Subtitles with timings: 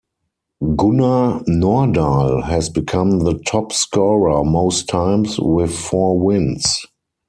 [0.77, 6.87] Gunnar Nordahl has become the top scorer most times, with four wins.